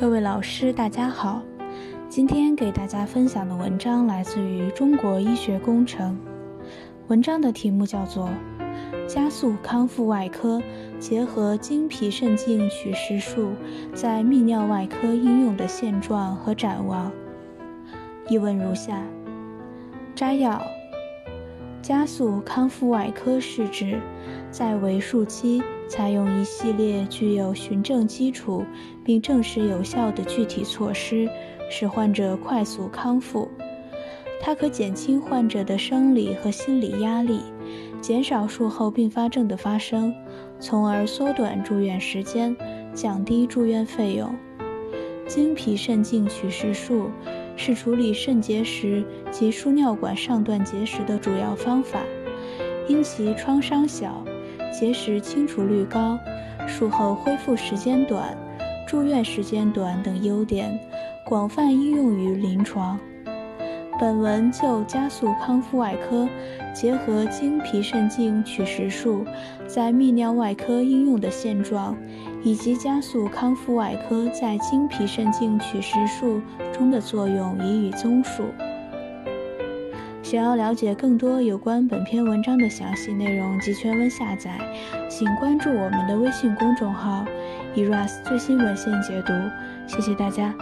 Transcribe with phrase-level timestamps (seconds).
[0.00, 1.42] 各位老师，大家好。
[2.08, 6.16] 今天给大家分享的文章来自于《中国医学工程》，
[7.08, 8.30] 文章的题目叫做
[9.08, 10.62] 《加速康复外科
[11.00, 13.50] 结合经皮肾镜取石术
[13.92, 17.10] 在泌尿外科应用的现状和展望》。
[18.28, 19.02] 译文如下：
[20.14, 20.62] 摘要。
[21.80, 23.98] 加速康复外科是指
[24.50, 28.64] 在为术期采用一系列具有循证基础
[29.04, 31.28] 并证实有效的具体措施，
[31.70, 33.48] 使患者快速康复。
[34.40, 37.40] 它可减轻患者的生理和心理压力，
[38.00, 40.14] 减少术后并发症的发生，
[40.60, 42.54] 从而缩短住院时间，
[42.94, 44.34] 降低住院费用。
[45.26, 47.10] 经皮肾镜取石术。
[47.58, 51.98] 是处理肾结石及输尿管上段结石的主要方法，
[52.86, 54.24] 因其创伤小、
[54.72, 56.16] 结石清除率高、
[56.68, 58.38] 术后恢复时间短、
[58.86, 60.78] 住院时间短等优点，
[61.26, 62.98] 广泛应用于临床。
[64.00, 66.28] 本文就加速康复外科
[66.72, 69.24] 结合经皮肾镜取石术
[69.66, 71.96] 在泌尿外科应用的现状，
[72.44, 76.40] 以及加速康复外科在经皮肾镜取石术
[76.72, 78.44] 中的作用予以综述。
[80.22, 84.58] 想要了解更多有关本篇文章的详细内容及全文下载，
[85.08, 87.24] 请关注我们的微信公众号
[87.74, 89.32] “eras 最新文献解读”。
[89.88, 90.54] 谢谢大家。